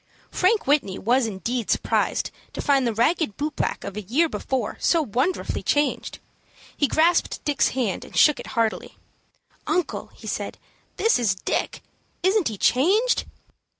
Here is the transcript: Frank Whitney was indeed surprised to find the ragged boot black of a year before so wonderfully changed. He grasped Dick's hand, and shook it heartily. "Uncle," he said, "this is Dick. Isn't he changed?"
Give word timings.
Frank 0.31 0.65
Whitney 0.65 0.97
was 0.97 1.27
indeed 1.27 1.69
surprised 1.69 2.31
to 2.53 2.61
find 2.63 2.87
the 2.87 2.93
ragged 2.95 3.37
boot 3.37 3.55
black 3.55 3.83
of 3.83 3.95
a 3.95 4.01
year 4.01 4.27
before 4.27 4.75
so 4.79 5.03
wonderfully 5.03 5.61
changed. 5.61 6.17
He 6.75 6.87
grasped 6.87 7.45
Dick's 7.45 7.67
hand, 7.77 8.03
and 8.03 8.17
shook 8.17 8.39
it 8.39 8.47
heartily. 8.57 8.97
"Uncle," 9.67 10.07
he 10.15 10.25
said, 10.25 10.57
"this 10.97 11.19
is 11.19 11.35
Dick. 11.35 11.83
Isn't 12.23 12.47
he 12.47 12.57
changed?" 12.57 13.25